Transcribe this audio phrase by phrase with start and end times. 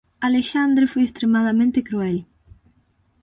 [0.27, 2.17] Alexandre foi extremadamente cruel.